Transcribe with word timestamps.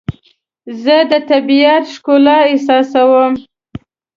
زه 0.83 0.95
د 1.11 1.13
طبیعت 1.29 1.83
ښکلا 1.95 2.37
احساسوم. 2.51 3.33